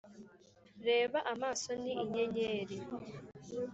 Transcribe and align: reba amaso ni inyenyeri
reba 0.87 1.19
amaso 1.33 1.69
ni 1.81 1.91
inyenyeri 2.03 2.77